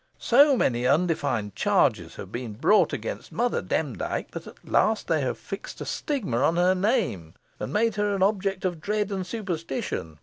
[0.17, 5.37] So many undefined charges have been brought against Mother Demdike, that at last they have
[5.37, 10.17] fixed a stigma on her name, and made her an object of dread and suspicion.